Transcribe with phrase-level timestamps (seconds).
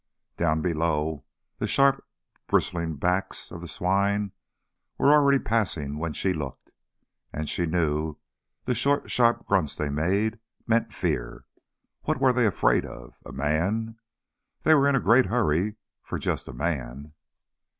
[0.35, 1.25] Down below
[1.59, 2.03] the sharp
[2.47, 4.31] bristling backs of the swine
[4.97, 6.71] were already passing when she looked.
[7.31, 8.15] And she knew
[8.65, 11.45] the short, sharp grunts they made meant fear.
[12.01, 13.13] What were they afraid of?
[13.27, 13.99] A man?
[14.63, 17.13] They were in a great hurry for just a man.